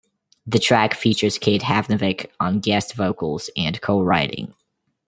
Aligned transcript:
The 0.47 0.57
track 0.57 0.95
features 0.95 1.37
Kate 1.37 1.61
Havnevik 1.61 2.31
on 2.39 2.59
guest 2.59 2.95
vocals 2.95 3.51
and 3.55 3.79
co-writing. 3.81 4.55